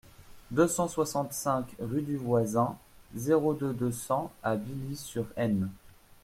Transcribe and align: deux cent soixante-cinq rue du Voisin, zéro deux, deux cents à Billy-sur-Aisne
deux 0.49 0.67
cent 0.67 0.87
soixante-cinq 0.87 1.75
rue 1.77 2.01
du 2.01 2.17
Voisin, 2.17 2.75
zéro 3.13 3.53
deux, 3.53 3.71
deux 3.71 3.91
cents 3.91 4.31
à 4.41 4.55
Billy-sur-Aisne 4.55 5.69